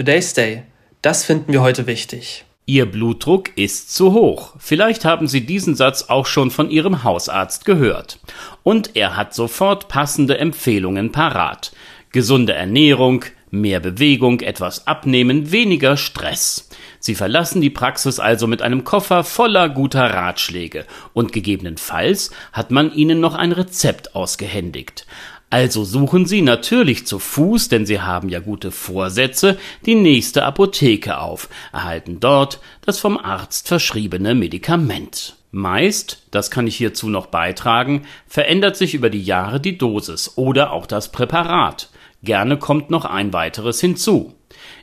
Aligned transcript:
Today's 0.00 0.32
Day. 0.32 0.62
Das 1.02 1.26
finden 1.26 1.52
wir 1.52 1.60
heute 1.60 1.86
wichtig. 1.86 2.46
Ihr 2.64 2.90
Blutdruck 2.90 3.54
ist 3.58 3.94
zu 3.94 4.14
hoch. 4.14 4.54
Vielleicht 4.58 5.04
haben 5.04 5.28
Sie 5.28 5.44
diesen 5.44 5.74
Satz 5.74 6.04
auch 6.04 6.24
schon 6.24 6.50
von 6.50 6.70
Ihrem 6.70 7.04
Hausarzt 7.04 7.66
gehört. 7.66 8.18
Und 8.62 8.96
er 8.96 9.18
hat 9.18 9.34
sofort 9.34 9.88
passende 9.88 10.38
Empfehlungen 10.38 11.12
parat. 11.12 11.72
Gesunde 12.12 12.54
Ernährung, 12.54 13.26
mehr 13.50 13.78
Bewegung, 13.78 14.40
etwas 14.40 14.86
abnehmen, 14.86 15.52
weniger 15.52 15.98
Stress. 15.98 16.70
Sie 16.98 17.14
verlassen 17.14 17.60
die 17.60 17.68
Praxis 17.68 18.20
also 18.20 18.46
mit 18.46 18.62
einem 18.62 18.84
Koffer 18.84 19.22
voller 19.22 19.68
guter 19.68 20.14
Ratschläge 20.14 20.86
und 21.12 21.34
gegebenenfalls 21.34 22.30
hat 22.54 22.70
man 22.70 22.90
ihnen 22.94 23.20
noch 23.20 23.34
ein 23.34 23.52
Rezept 23.52 24.14
ausgehändigt. 24.14 25.06
Also 25.52 25.82
suchen 25.82 26.26
Sie 26.26 26.42
natürlich 26.42 27.08
zu 27.08 27.18
Fuß, 27.18 27.68
denn 27.68 27.84
Sie 27.84 28.00
haben 28.00 28.28
ja 28.28 28.38
gute 28.38 28.70
Vorsätze, 28.70 29.58
die 29.84 29.96
nächste 29.96 30.44
Apotheke 30.44 31.18
auf, 31.18 31.48
erhalten 31.72 32.20
dort 32.20 32.60
das 32.82 33.00
vom 33.00 33.18
Arzt 33.18 33.66
verschriebene 33.66 34.36
Medikament. 34.36 35.34
Meist, 35.50 36.28
das 36.30 36.52
kann 36.52 36.68
ich 36.68 36.76
hierzu 36.76 37.08
noch 37.08 37.26
beitragen, 37.26 38.06
verändert 38.28 38.76
sich 38.76 38.94
über 38.94 39.10
die 39.10 39.22
Jahre 39.22 39.58
die 39.58 39.76
Dosis 39.76 40.34
oder 40.36 40.70
auch 40.70 40.86
das 40.86 41.10
Präparat. 41.10 41.90
Gerne 42.22 42.56
kommt 42.56 42.90
noch 42.90 43.04
ein 43.04 43.32
weiteres 43.32 43.80
hinzu. 43.80 44.36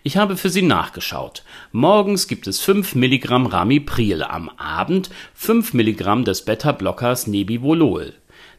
Ich 0.03 0.17
habe 0.17 0.35
für 0.35 0.49
Sie 0.49 0.63
nachgeschaut. 0.63 1.43
Morgens 1.71 2.27
gibt 2.27 2.45
es 2.45 2.59
5 2.59 2.95
Milligramm 2.95 3.45
Ramipril, 3.45 4.21
am 4.23 4.49
Abend 4.57 5.09
5 5.33 5.73
Milligramm 5.73 6.25
des 6.25 6.43
Beta-Blockers 6.43 7.27
Nebivolol. 7.27 8.13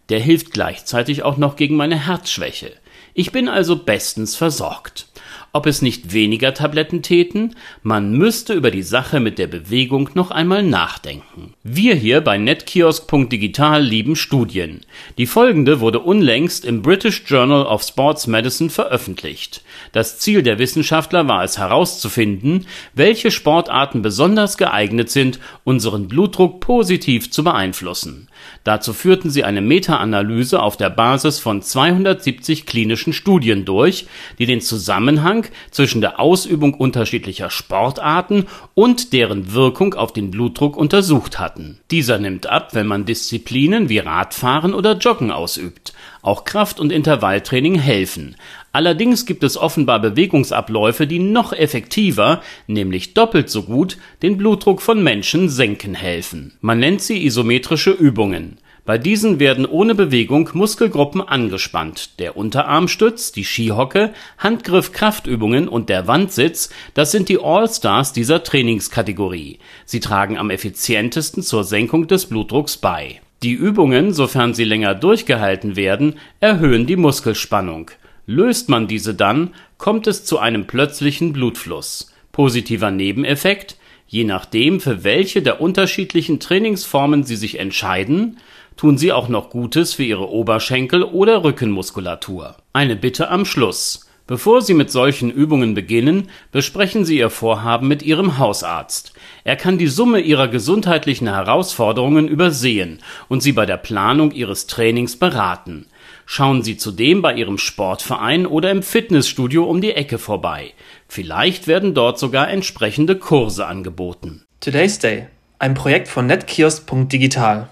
Der 0.09 0.21
hilft 0.21 0.53
gleichzeitig 0.53 1.23
auch 1.23 1.37
noch 1.37 1.57
gegen 1.57 1.77
meine 1.77 2.07
Herzschwäche. 2.07 2.73
Ich 3.15 3.33
bin 3.33 3.49
also 3.49 3.77
bestens 3.85 4.37
versorgt 4.37 5.09
ob 5.53 5.67
es 5.67 5.83
nicht 5.83 6.13
weniger 6.13 6.55
Tabletten 6.55 7.03
täten? 7.03 7.55
Man 7.83 8.13
müsste 8.13 8.55
über 8.55 8.71
die 8.71 8.83
Sache 8.83 9.21
mit 9.21 9.39
der 9.39 9.47
Bewegung 9.47 10.11
noch 10.15 10.31
einmal 10.31 10.63
nachdenken. 10.63 11.55
Wir 11.63 11.95
hier 11.95 12.21
bei 12.21 12.39
netkiosk.digital 12.39 13.83
lieben 13.83 14.17
Studien. 14.17 14.83
Die 15.17 15.27
folgende 15.27 15.81
wurde 15.81 16.01
unlängst 16.01 16.65
im 16.65 16.83
British 16.83 17.23
Journal 17.27 17.65
of 17.65 17.83
Sports 17.83 18.27
Medicine 18.27 18.71
veröffentlicht. 18.71 19.63
Das 19.93 20.19
Ziel 20.19 20.43
der 20.43 20.59
Wissenschaftler 20.59 21.29
war 21.29 21.45
es 21.45 21.59
herauszufinden, 21.59 22.67
welche 22.95 23.31
Sportarten 23.31 24.03
besonders 24.03 24.59
geeignet 24.59 25.11
sind, 25.11 25.41
unseren 25.65 26.09
Blutdruck 26.09 26.61
positiv 26.61 27.31
zu 27.31 27.45
beeinflussen. 27.45 28.29
Dazu 28.65 28.93
führten 28.93 29.31
sie 29.31 29.45
eine 29.45 29.61
Meta-Analyse 29.61 30.61
auf 30.61 30.77
der 30.77 30.91
Basis 30.91 31.39
von 31.39 31.63
270 31.63 32.67
klinischen 32.67 33.13
Studien 33.13 33.65
durch, 33.65 34.07
die 34.39 34.47
den 34.47 34.61
Zusammenhang 34.61 35.38
zwischen 35.71 36.01
der 36.01 36.21
Ausübung 36.21 36.75
unterschiedlicher 36.75 37.51
Sportarten 37.51 38.47
und 38.75 39.13
deren 39.13 39.53
Wirkung 39.53 39.95
auf 39.95 40.13
den 40.13 40.31
Blutdruck 40.31 40.77
untersucht 40.77 41.39
hatten. 41.39 41.79
Dieser 41.91 42.19
nimmt 42.19 42.47
ab, 42.47 42.75
wenn 42.75 42.87
man 42.87 43.05
Disziplinen 43.05 43.89
wie 43.89 43.99
Radfahren 43.99 44.75
oder 44.75 44.97
Joggen 44.97 45.31
ausübt. 45.31 45.93
Auch 46.23 46.45
Kraft- 46.45 46.81
und 46.81 46.93
Intervalltraining 46.93 47.79
helfen. 47.79 48.37
Allerdings 48.73 49.25
gibt 49.27 49.45
es 49.45 49.57
offenbar 49.57 50.01
Bewegungsabläufe, 50.01 51.07
die 51.07 51.19
noch 51.19 51.53
effektiver, 51.53 52.43
nämlich 52.67 53.15
doppelt 53.15 53.51
so 53.51 53.63
gut, 53.63 53.99
den 54.23 54.37
Blutdruck 54.37 54.83
von 54.83 55.03
Menschen 55.03 55.49
senken 55.49 55.95
helfen. 55.95 56.53
Man 56.61 56.79
nennt 56.79 57.03
sie 57.03 57.25
isometrische 57.25 57.91
Übungen. 57.91 58.59
Bei 58.89 58.97
diesen 58.97 59.39
werden 59.39 59.67
ohne 59.67 59.95
Bewegung 59.95 60.49
Muskelgruppen 60.55 61.21
angespannt. 61.21 62.19
Der 62.19 62.39
Unterarmstütz, 62.39 63.33
die 63.33 63.45
Skihocke, 63.45 64.15
Handgriff-Kraftübungen 64.39 65.69
und 65.69 65.91
der 65.91 66.07
Wandsitz, 66.07 66.71
das 66.95 67.11
sind 67.13 67.29
die 67.29 67.39
All-Stars 67.39 68.15
dieser 68.15 68.43
Trainingskategorie. 68.43 69.59
Sie 69.85 70.01
tragen 70.01 70.39
am 70.39 70.49
effizientesten 70.49 71.43
zur 71.43 71.65
Senkung 71.65 72.07
des 72.07 72.31
Blutdrucks 72.31 72.79
bei. 72.79 73.21
Die 73.43 73.53
Übungen, 73.53 74.15
sofern 74.15 74.55
sie 74.55 74.65
länger 74.65 74.95
durchgehalten 74.95 75.77
werden, 75.77 76.15
erhöhen 76.41 76.87
die 76.87 76.97
Muskelspannung. 76.97 77.91
Löst 78.25 78.71
man 78.71 78.89
diese 78.89 79.13
dann, 79.13 79.53
kommt 79.77 80.07
es 80.07 80.25
zu 80.25 80.39
einem 80.39 80.67
plötzlichen 80.67 81.35
Blutfluss. 81.35 82.11
Positiver 82.33 82.91
Nebeneffekt, 82.91 83.77
je 84.07 84.25
nachdem, 84.25 84.81
für 84.81 85.05
welche 85.05 85.43
der 85.43 85.61
unterschiedlichen 85.61 86.41
Trainingsformen 86.41 87.25
Sie 87.25 87.37
sich 87.37 87.59
entscheiden, 87.59 88.39
tun 88.79 88.97
sie 88.97 89.13
auch 89.13 89.29
noch 89.29 89.51
Gutes 89.51 89.93
für 89.93 90.05
ihre 90.05 90.31
Oberschenkel 90.31 91.03
oder 91.03 91.45
Rückenmuskulatur. 91.45 92.57
Eine 92.73 92.97
Bitte 92.97 93.29
am 93.29 93.45
Schluss. 93.45 94.07
Bevor 94.29 94.61
Sie 94.61 94.75
mit 94.75 94.91
solchen 94.91 95.31
Übungen 95.31 95.73
beginnen, 95.73 96.29
besprechen 96.53 97.07
Sie 97.07 97.17
Ihr 97.17 97.31
Vorhaben 97.31 97.89
mit 97.89 98.03
Ihrem 98.03 98.37
Hausarzt. 98.37 99.15
Er 99.43 99.57
kann 99.57 99.79
die 99.79 99.87
Summe 99.87 100.21
Ihrer 100.21 100.49
gesundheitlichen 100.49 101.27
Herausforderungen 101.29 102.29
übersehen 102.29 102.99
und 103.29 103.43
Sie 103.43 103.53
bei 103.53 103.65
der 103.65 103.79
Planung 103.79 104.31
Ihres 104.31 104.67
Trainings 104.67 105.17
beraten. 105.17 105.87
Schauen 106.27 106.63
Sie 106.63 106.77
zudem 106.77 107.23
bei 107.23 107.35
Ihrem 107.35 107.57
Sportverein 107.57 108.45
oder 108.47 108.71
im 108.71 108.83
Fitnessstudio 108.83 109.65
um 109.65 109.81
die 109.81 109.93
Ecke 109.93 110.19
vorbei. 110.19 110.75
Vielleicht 111.09 111.67
werden 111.67 111.95
dort 111.95 112.19
sogar 112.19 112.51
entsprechende 112.51 113.17
Kurse 113.17 113.67
angeboten. 113.67 114.45
Today's 114.61 114.99
Day, 114.99 115.29
ein 115.59 115.73
Projekt 115.73 116.07
von 116.07 116.27
netkiosk.digital. 116.27 117.71